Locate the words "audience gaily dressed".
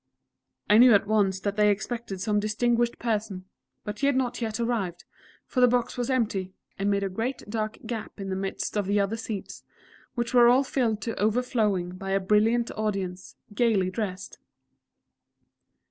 12.75-14.39